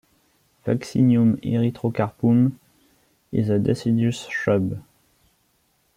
[0.65, 2.53] "Vaccinium erythrocarpum"
[3.31, 4.79] is a deciduous shrub.